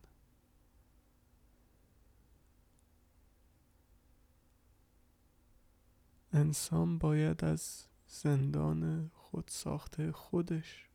انسان 6.33 6.97
باید 6.97 7.45
از 7.45 7.85
زندان 8.07 9.11
خود 9.13 9.47
ساخته 9.47 10.11
خودش 10.11 10.87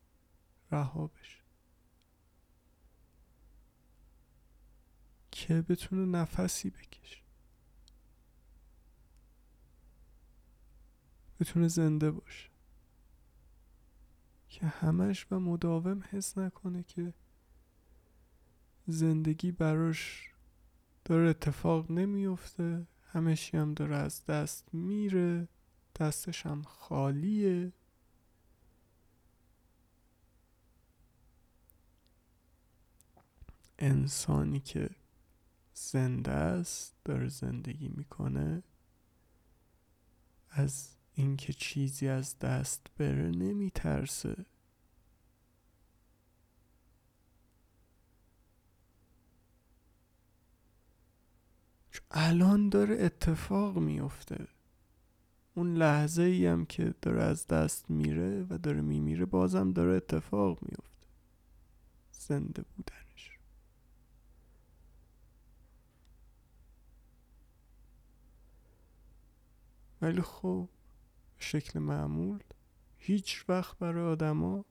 رها 0.71 1.07
بشه. 1.07 1.41
که 5.31 5.61
بتونه 5.61 6.05
نفسی 6.05 6.69
بکشه. 6.69 7.23
بتونه 11.39 11.67
زنده 11.67 12.11
باشه. 12.11 12.49
که 14.49 14.65
همش 14.65 15.27
و 15.31 15.39
مداوم 15.39 16.03
حس 16.11 16.37
نکنه 16.37 16.83
که 16.83 17.13
زندگی 18.87 19.51
براش 19.51 20.31
داره 21.05 21.29
اتفاق 21.29 21.91
نمیفته 21.91 22.87
همشی 23.11 23.57
هم 23.57 23.73
داره 23.73 23.95
از 23.95 24.25
دست 24.25 24.73
میره. 24.73 25.47
دستش 25.99 26.45
هم 26.45 26.61
خالیه. 26.61 27.73
انسانی 33.79 34.59
که 34.59 34.89
زنده 35.73 36.31
است 36.31 36.95
داره 37.05 37.27
زندگی 37.27 37.87
می‌کنه. 37.87 38.63
از 40.49 40.95
اینکه 41.13 41.53
چیزی 41.53 42.07
از 42.07 42.39
دست 42.39 42.87
بره 42.97 43.29
نمیترسه. 43.29 44.45
الان 52.17 52.69
داره 52.69 52.95
اتفاق 52.99 53.77
میفته. 53.77 54.47
اون 55.55 55.73
لحظه 55.73 56.23
ای 56.23 56.45
هم 56.45 56.65
که 56.65 56.93
داره 57.01 57.23
از 57.23 57.47
دست 57.47 57.91
میره 57.91 58.45
و 58.49 58.57
داره 58.57 58.81
میمیره 58.81 59.25
بازم 59.25 59.71
داره 59.71 59.93
اتفاق 59.93 60.59
میفته. 60.61 61.07
زنده 62.11 62.61
بودنش. 62.75 63.39
ولی 70.01 70.21
خب 70.21 70.69
شکل 71.37 71.79
معمول 71.79 72.39
هیچ 72.97 73.45
وقت 73.49 73.77
برای 73.77 74.11
آدما 74.11 74.65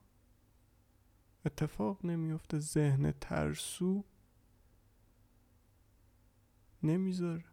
اتفاق 1.45 2.05
نمیفته. 2.05 2.59
ذهن 2.59 3.11
ترسو 3.21 4.03
نمی‌ذاره. 6.85 7.45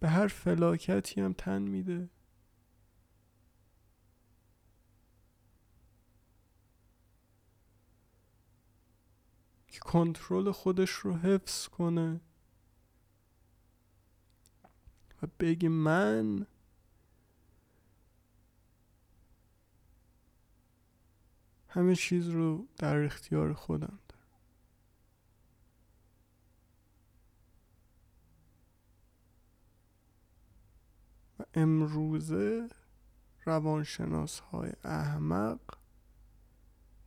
به 0.00 0.08
هر 0.08 0.26
فلاکتی 0.26 1.20
هم 1.20 1.32
تن 1.32 1.62
میده. 1.62 2.10
که 9.68 9.80
کنترل 9.80 10.50
خودش 10.50 10.90
رو 10.90 11.16
حفظ 11.16 11.68
کنه. 11.68 12.20
و 15.22 15.26
بگه 15.40 15.68
من 15.68 16.46
همه 21.72 21.94
چیز 21.94 22.28
رو 22.28 22.66
در 22.76 23.04
اختیار 23.04 23.52
خودم 23.52 23.98
و 31.38 31.42
امروزه 31.54 32.68
روانشناس 33.44 34.40
های 34.40 34.72
احمق 34.84 35.60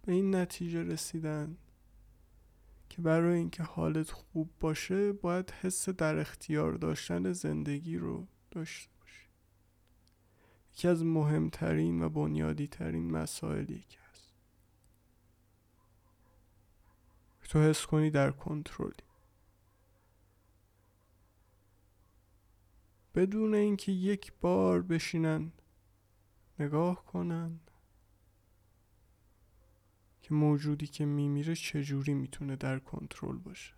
به 0.02 0.12
این 0.13 0.36
نتیجه 0.36 0.84
رسیدن 0.84 1.58
که 2.89 3.02
برای 3.02 3.38
اینکه 3.38 3.63
حالت 3.63 4.12
خوب 4.12 4.49
باشه 4.60 5.13
باید 5.13 5.52
حس 5.52 5.89
در 5.89 6.19
اختیار 6.19 6.73
داشتن 6.73 7.32
زندگی 7.32 7.97
رو 7.97 8.28
داشته 8.52 8.89
باشی. 8.99 9.28
یکی 10.73 10.88
از 10.88 11.04
مهمترین 11.04 12.02
و 12.02 12.10
بنیادی 12.10 12.67
ترین 12.67 13.12
مسائلی 13.12 13.84
که 13.89 14.02
تو 17.49 17.60
حس 17.60 17.86
کنی 17.86 18.10
در 18.10 18.32
کنترلی. 18.32 19.03
بدون 23.15 23.56
اینکه 23.56 23.91
یک 23.91 24.34
بار 24.41 24.82
بشینن 24.82 25.51
نگاه 26.60 27.06
کنن 27.06 27.60
که 30.21 30.34
موجودی 30.34 30.88
که 30.88 31.06
میمیره 31.06 31.56
چجوری 31.56 32.13
می‌تونه 32.13 32.56
در 32.56 32.79
کنترل 32.79 33.38
باشه. 33.38 33.73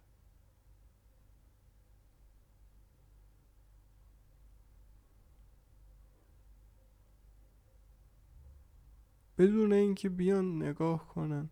بدون 9.37 9.73
اینکه 9.73 10.09
بیان 10.09 10.63
نگاه 10.63 11.07
کنن. 11.07 11.49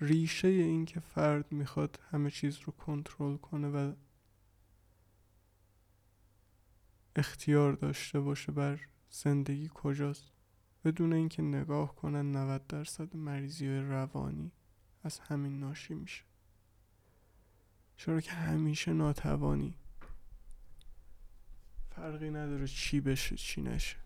ریشه 0.00 0.48
این 0.48 0.84
که 0.84 1.00
فرد 1.00 1.52
می‌خواد 1.52 2.00
همه 2.10 2.30
چیز 2.30 2.58
رو 2.58 2.72
کنترل 2.72 3.36
کنه 3.36 3.68
و 3.68 3.92
اختیار 7.16 7.72
داشته 7.72 8.20
باشه 8.20 8.52
بر 8.52 8.80
زندگی 9.10 9.70
کجاست. 9.74 10.32
بدون 10.84 11.12
اینکه 11.12 11.42
نگاه 11.42 11.94
کنن 11.94 12.36
90 12.36 12.66
درصد 12.66 13.16
مریضی 13.16 13.68
روانی 13.68 14.52
از 15.04 15.18
همین 15.18 15.60
ناشی 15.60 15.94
میشه. 15.94 16.24
چرا 17.96 18.20
که 18.20 18.32
همیشه 18.32 18.92
ناتوانی. 18.92 19.74
فرقی 21.90 22.30
نداره 22.30 22.66
چی 22.66 23.00
بشه 23.00 23.36
چی 23.36 23.62
نشه. 23.62 23.96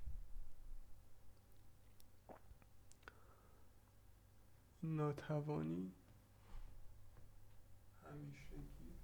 ناتوانی. 4.84 5.92
همیشگی. 8.02 8.94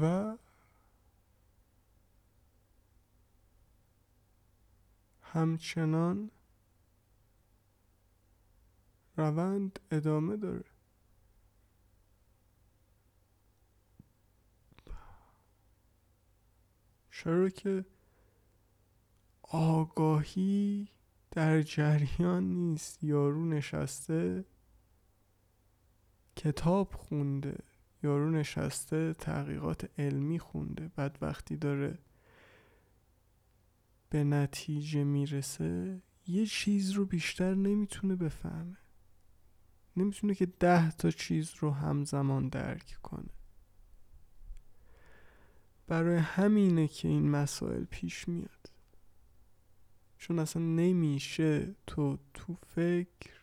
و 0.00 0.36
همچنان 5.22 6.30
روند 9.16 9.78
ادامه 9.90 10.36
داره. 10.36 10.75
چرا 17.18 17.48
که 17.48 17.84
آگاهی 19.42 20.88
در 21.30 21.62
جریان 21.62 22.44
نیست. 22.44 23.04
یارو 23.04 23.44
نشسته 23.44 24.44
کتاب 26.36 26.94
خونده. 26.94 27.58
یارو 28.02 28.30
نشسته 28.30 29.14
تحقیقات 29.14 29.90
علمی 30.00 30.38
خونده. 30.38 30.90
بعد 30.96 31.18
وقتی 31.20 31.56
داره 31.56 31.98
به 34.10 34.24
نتیجه 34.24 35.04
می‌رسه. 35.04 36.02
یه 36.26 36.46
چیز 36.46 36.90
رو 36.90 37.06
بیشتر 37.06 37.54
نمی‌تونه 37.54 38.16
بفهمه. 38.16 38.76
نمی‌تونه 39.96 40.34
که 40.34 40.46
ده 40.46 40.90
تا 40.90 41.10
چیز 41.10 41.54
رو 41.58 41.70
همزمان 41.70 42.48
درک 42.48 42.98
کنه. 43.02 43.35
برای 45.86 46.18
همینه 46.18 46.88
که 46.88 47.08
این 47.08 47.30
مسائل 47.30 47.84
پیش 47.84 48.28
میاد. 48.28 48.70
چون 50.18 50.38
اصلا 50.38 50.62
نمیشه 50.62 51.74
تو 51.86 52.18
تو 52.34 52.54
فکر 52.54 53.36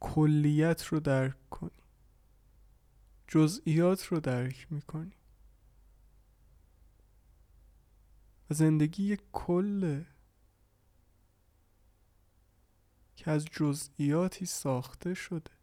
کلیت 0.00 0.84
رو 0.84 1.00
درک 1.00 1.50
کنی. 1.50 1.70
جزئیات 3.28 4.04
رو 4.04 4.20
درک 4.20 4.66
می‌کنی. 4.70 5.12
و 8.50 8.54
زندگی 8.54 9.04
یک 9.04 9.22
کله 9.32 10.06
که 13.16 13.30
از 13.30 13.44
جزئیاتی 13.44 14.46
ساخته 14.46 15.14
شده. 15.14 15.57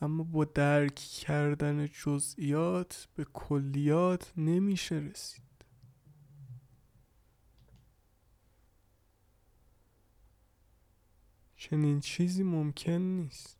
اما 0.00 0.24
با 0.24 0.44
درک 0.44 0.94
کردن 0.94 1.86
جزئیات 1.86 3.08
به 3.14 3.24
کلیات 3.24 4.32
نمیشه 4.36 4.94
رسید. 4.94 5.46
چنین 11.56 12.00
چیزی 12.00 12.42
ممکن 12.42 12.92
نیست. 12.92 13.56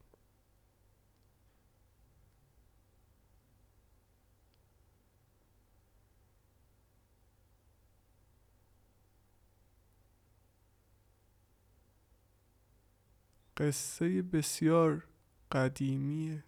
قصه 13.56 14.22
بسیار 14.22 15.04
قدیمی 15.52 16.42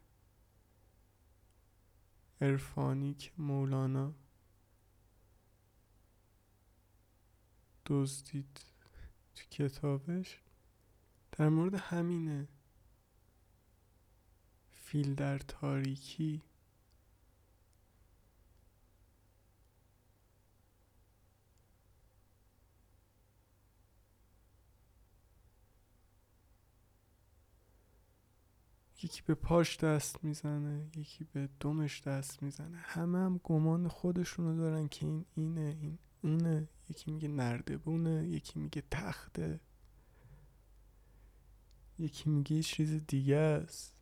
عرفانی 2.41 3.15
که 3.15 3.31
مولانا 3.39 4.15
دزدید 7.87 8.61
تو 9.35 9.45
کتابش. 9.51 10.41
در 11.33 11.49
مورد 11.49 11.75
همینه. 11.75 12.49
فیل 14.71 15.15
در 15.15 15.39
تاریکی 15.39 16.43
یکی 29.03 29.23
به 29.27 29.35
پاش 29.35 29.77
دست 29.77 30.25
می‌زنه 30.25 30.87
یکی 30.97 31.25
به 31.25 31.49
دمش 31.61 32.03
دست 32.03 32.43
می‌زنه. 32.43 32.77
همه 32.77 33.19
هم 33.19 33.41
گمان 33.45 33.89
خودشونو 33.89 34.57
دارن 34.57 34.89
که 34.89 35.07
این 35.07 35.25
اینه 35.35 35.77
این 35.81 35.99
اونه. 36.23 36.69
یکی 36.89 37.11
میگه 37.11 37.29
نردبونه 37.29 38.29
یکی 38.29 38.59
میگه 38.59 38.83
تخته. 38.91 39.61
یکی 41.99 42.31
میگه 42.31 42.57
یه 42.57 42.63
چیز 42.63 43.07
دیگه 43.07 43.37
است. 43.37 43.95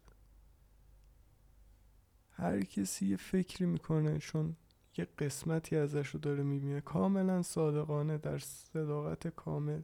هر 2.31 2.61
کسی 2.61 3.07
یه 3.07 3.17
فکری 3.17 3.67
می‌کنه 3.67 4.19
چون 4.19 4.57
یه 4.99 5.05
قسمتی 5.05 5.77
ازش 5.77 6.09
رو 6.09 6.21
داره 6.21 6.43
می‌بینه. 6.43 6.81
کاملا 6.81 7.43
صادقانه 7.43 8.19
در 8.19 8.39
صداقت 8.39 9.29
کامل. 9.29 9.83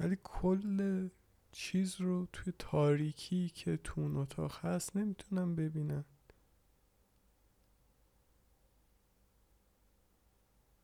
ولی 0.00 0.16
کل 0.24 1.08
چیز 1.52 2.00
رو 2.00 2.26
توی 2.32 2.52
تاریکی 2.58 3.48
که 3.48 3.76
تو 3.76 4.00
اون 4.00 4.16
اتاق 4.16 4.64
هست 4.64 4.96
نمی‌تونم 4.96 5.56
ببینم. 5.56 6.04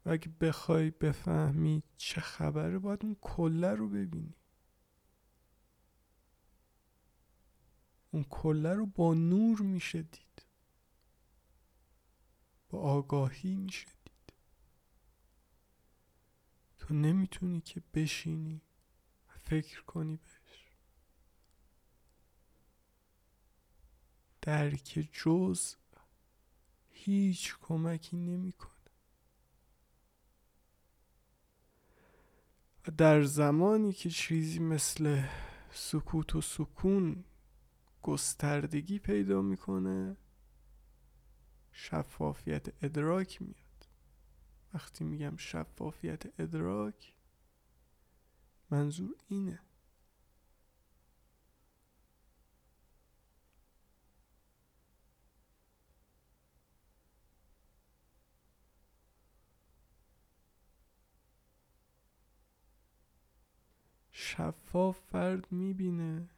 و 0.06 0.10
اگه 0.10 0.28
بخوای 0.28 0.90
بفهمی 0.90 1.82
چه 1.96 2.20
خبره 2.20 2.78
باید 2.78 3.04
اون 3.04 3.16
کله 3.20 3.74
رو 3.74 3.88
ببینی. 3.88 4.34
اون 8.10 8.24
کله 8.24 8.74
رو 8.74 8.86
با 8.86 9.14
نور 9.14 9.62
میشه 9.62 10.02
دید. 10.02 10.46
با 12.68 12.80
آگاهی 12.80 13.56
میشه 13.56 13.86
دید. 14.04 14.32
تو 16.78 16.94
نمی‌تونی 16.94 17.60
که 17.60 17.82
بشینی. 17.94 18.62
فکر 19.44 19.82
کنی 19.82 20.16
بهش. 20.16 20.64
درک 24.42 25.08
جز 25.12 25.74
هیچ 26.90 27.56
کمکی 27.60 28.16
نمی‌کنه. 28.16 28.70
و 32.86 32.90
در 32.90 33.22
زمانی 33.22 33.92
که 33.92 34.10
چیزی 34.10 34.58
مثل 34.58 35.22
سکوت 35.72 36.36
و 36.36 36.40
سکون 36.40 37.24
گستردگی 38.02 38.98
پیدا 38.98 39.42
می‌کنه 39.42 40.16
شفافیت 41.72 42.84
ادراک 42.84 43.42
میاد. 43.42 43.88
وقتی 44.74 45.04
میگم 45.04 45.36
شفافیت 45.36 46.40
ادراک 46.40 47.13
منظور 48.70 49.16
اینه. 49.28 49.60
شفاف 64.12 64.98
فرد 64.98 65.52
می‌بینه. 65.52 66.28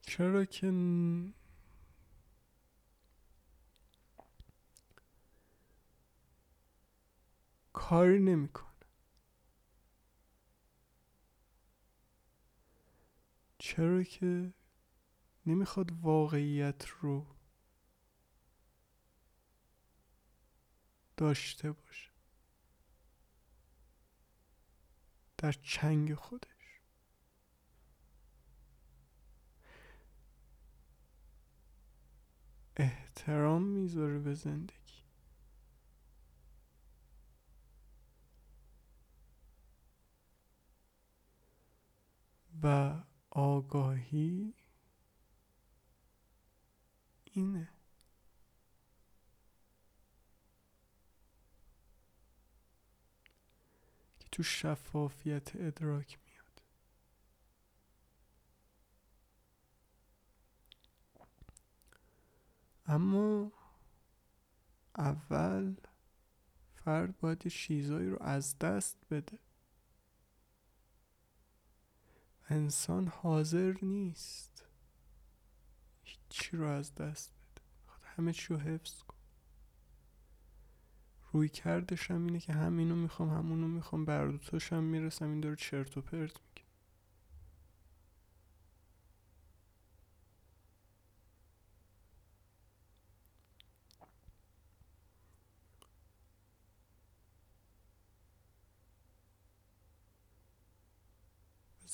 چرا 0.00 0.44
که 0.44 0.70
کاری 7.78 8.18
نمی‌کنه. 8.18 8.68
چرا 13.58 14.02
که 14.02 14.52
نمی‌خواد 15.46 15.92
واقعیت 16.02 16.86
رو 16.88 17.26
داشته 21.16 21.72
باشه. 21.72 22.10
در 25.38 25.52
چنگ 25.52 26.14
خودش. 26.14 26.80
احترام 32.76 33.62
می‌ذاره 33.62 34.18
به 34.18 34.34
زندگی. 34.34 34.77
و 42.62 42.94
آگاهی 43.30 44.54
اینه. 47.24 47.68
که 54.20 54.28
تو 54.32 54.42
شفافیت 54.42 55.56
ادراک 55.56 56.18
میاد. 56.26 56.62
اما 62.86 63.52
اول 64.98 65.76
فرد 66.74 67.18
باید 67.18 67.48
چیزایی 67.48 68.10
رو 68.10 68.22
از 68.22 68.58
دست 68.58 68.96
بده. 69.10 69.38
انسان 72.50 73.08
حاضر 73.08 73.74
نیست. 73.82 74.64
هیچی 76.02 76.56
رو 76.56 76.66
از 76.66 76.94
دست 76.94 77.32
بده. 77.32 77.62
همه 78.04 78.32
چی 78.32 78.54
رو 78.54 78.60
حفظ 78.60 79.02
کن. 79.02 79.14
روی 81.32 81.48
کردش 81.48 82.10
هم 82.10 82.26
اینه 82.26 82.40
که 82.40 82.52
همینو 82.52 82.96
می‌خوام 82.96 83.30
همونو 83.30 83.68
می‌خوام 83.68 84.04
بردوتاش 84.04 84.72
هم 84.72 84.84
می‌رسم 84.84 85.28
این 85.30 85.40
داره 85.40 85.56
چرت 85.56 85.96
و 85.96 86.00
پرت 86.00 86.32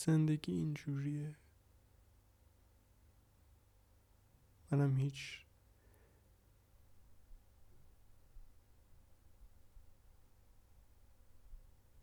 زندگی 0.07 0.53
اینجوریه. 0.53 1.37
منم 4.71 4.97
هیچ 4.97 5.41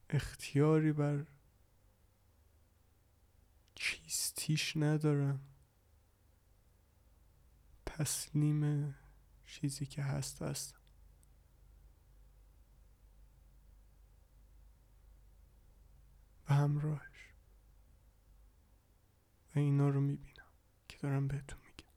اختیاری 0.09 0.91
بر 0.91 1.25
چیستیش 3.75 4.77
ندارم. 4.77 5.39
تسلیم 7.85 8.95
چیزی 9.45 9.85
که 9.85 10.03
هست 10.03 10.41
هستم 10.41 10.81
و 16.49 16.53
همراهش 16.53 17.10
و 19.55 19.59
اینا 19.59 19.89
رو 19.89 20.01
می‌بینم 20.01 20.51
که 20.87 20.97
دارم 20.97 21.27
بهتون 21.27 21.59
میگم. 21.59 21.91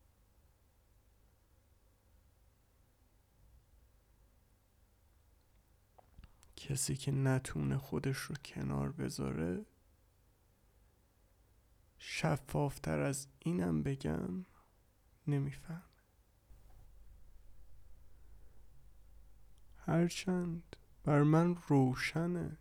کسی 6.56 6.96
که 6.96 7.12
نتونه 7.12 7.78
خودش 7.78 8.16
رو 8.16 8.34
کنار 8.44 8.92
بذاره 8.92 9.66
شفافتر 11.98 13.00
از 13.00 13.28
اینم 13.38 13.82
بگم 13.82 14.46
نمیفهم 15.26 15.82
هرچند 19.78 20.76
بر 21.04 21.22
من 21.22 21.56
روشنه 21.68 22.58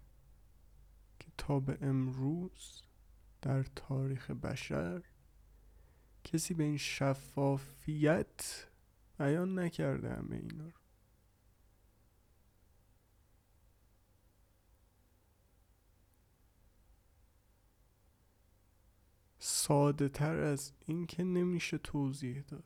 که 1.19 1.31
تا 1.37 1.59
به 1.59 1.77
امروز 1.81 2.81
در 3.43 3.63
تاریخ 3.63 4.31
بشر. 4.31 5.01
کسی 6.23 6.53
به 6.53 6.63
این 6.63 6.77
شفافیت 6.77 8.67
بیان 9.17 9.59
نکرده 9.59 10.13
همه 10.13 10.35
اینا 10.35 10.65
رو. 10.65 10.71
ساده 19.39 20.09
تر 20.09 20.39
از 20.39 20.71
این 20.85 21.07
که 21.07 21.23
نمیشه 21.23 21.77
توضیح 21.77 22.41
داد. 22.41 22.63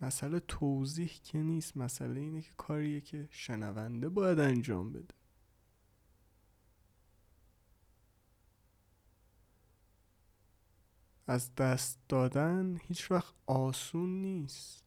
مسئله 0.00 0.40
توضیح 0.40 1.20
که 1.24 1.38
نیست 1.38 1.76
مسئله 1.76 2.20
اینه 2.20 2.42
که 2.42 2.52
کاریه 2.56 3.00
که 3.00 3.28
شنونده 3.30 4.08
باید 4.08 4.40
انجام 4.40 4.92
بده. 4.92 5.19
از 11.26 11.54
دست 11.54 11.98
دادن 12.08 12.76
هیچ 12.82 13.10
وقت 13.10 13.34
آسون 13.46 14.22
نیست. 14.22 14.84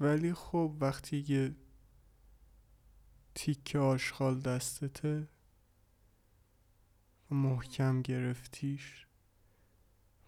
ولی 0.00 0.34
خب 0.34 0.76
وقتی 0.80 1.24
یه 1.28 1.56
تیکه 3.34 3.78
آشغال 3.78 4.40
دستته 4.40 5.28
و 7.30 7.34
محکم 7.34 8.02
گرفتیش 8.02 9.06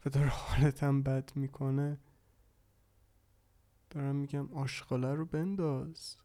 و 0.07 0.11
داره 0.11 0.29
حالتم 0.29 1.03
بد 1.03 1.37
می‌کنه 1.37 2.01
دارم 3.91 4.17
میگم 4.17 4.53
آشغاله 4.55 5.15
رو 5.15 5.27
بنداز. 5.27 6.17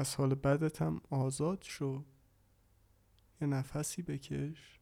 از 0.00 0.14
حال 0.14 0.34
بدت 0.34 0.82
هم 0.82 1.00
آزاد 1.10 1.62
شو. 1.62 2.04
یه 3.40 3.46
نفسی 3.46 4.02
بکش. 4.02 4.80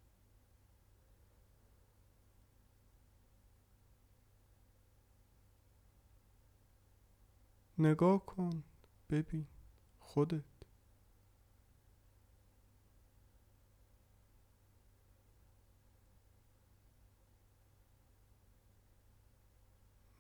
نگاه 7.78 8.26
کن. 8.26 8.62
ببین. 9.10 9.46
خودت. 10.00 10.44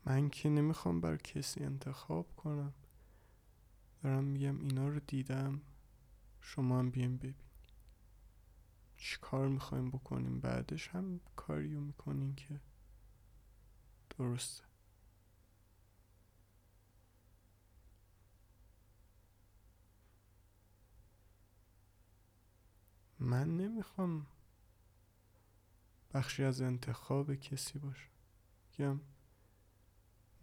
من 0.04 0.30
که 0.30 0.48
نمی‌خوام 0.48 1.00
بر 1.00 1.16
کسی 1.16 1.64
انتخاب 1.64 2.36
کنم. 2.36 2.74
دارم 4.08 4.24
میگم 4.24 4.60
اینا 4.60 4.88
رو 4.88 5.00
دیدم 5.00 5.60
شما 6.40 6.78
هم 6.78 6.90
بیاین 6.90 7.16
ببین. 7.16 7.34
چی 8.96 9.18
کار 9.20 9.48
می‌خوایم 9.48 9.90
بکنیم؟ 9.90 10.40
بعدش 10.40 10.88
هم 10.88 11.20
کاریو 11.36 11.80
می‌کنین 11.80 12.34
که 12.34 12.60
درسته. 14.18 14.64
من 23.18 23.56
نمی‌خوام 23.56 24.26
بخشی 26.14 26.44
از 26.44 26.60
انتخاب 26.60 27.34
کسی 27.34 27.78
باشه 27.78 28.08
میگم 28.70 29.00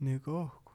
نگاه 0.01 0.63
کنید 0.65 0.74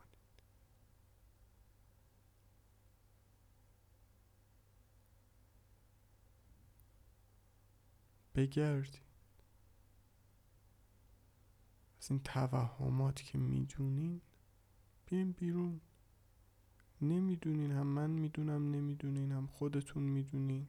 بگردید 8.35 9.01
از 11.99 12.11
این 12.11 12.21
توهمات 12.25 13.23
که 13.23 13.39
می‌دونین 13.39 14.21
بیاین 15.07 15.33
بیرون. 15.33 15.81
نمی‌دونین 17.03 17.73
هم 17.73 17.87
من 17.87 18.11
می‌دونم 18.11 18.71
نمی‌دونین 18.71 19.33
هم 19.33 19.47
خودتون 19.47 20.03
می‌دونین. 20.03 20.69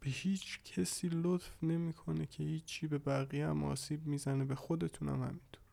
به 0.00 0.10
هیچ 0.10 0.62
کسی 0.64 1.08
لطف 1.12 1.64
نمی‌کنه 1.64 2.26
که 2.26 2.42
هیچی 2.44 2.86
به 2.86 2.98
بقیه 2.98 3.48
هم 3.48 3.64
آسیب 3.64 4.06
می‌زنه 4.06 4.44
به 4.44 4.54
خودتونم 4.54 5.22
همینطور. 5.22 5.63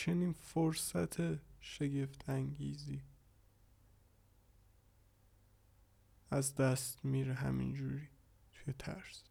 چنین 0.00 0.32
فرصت 0.32 1.16
شگفت 1.60 2.28
انگیزی 2.28 3.02
از 6.30 6.54
دست 6.54 7.04
میره 7.04 7.34
همینجوری 7.34 8.08
توی 8.52 8.74
ترس. 8.78 9.29